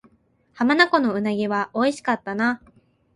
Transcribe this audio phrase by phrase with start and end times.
[0.53, 2.59] 浜名湖の鰻は美味しかったな